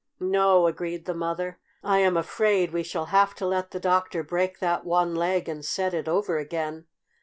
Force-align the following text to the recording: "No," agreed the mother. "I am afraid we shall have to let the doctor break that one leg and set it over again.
"No," 0.19 0.65
agreed 0.65 1.05
the 1.05 1.13
mother. 1.13 1.59
"I 1.83 1.99
am 1.99 2.17
afraid 2.17 2.73
we 2.73 2.81
shall 2.81 3.13
have 3.13 3.35
to 3.35 3.45
let 3.45 3.69
the 3.69 3.79
doctor 3.79 4.23
break 4.23 4.57
that 4.57 4.83
one 4.83 5.13
leg 5.13 5.47
and 5.47 5.63
set 5.63 5.93
it 5.93 6.07
over 6.07 6.39
again. 6.39 6.87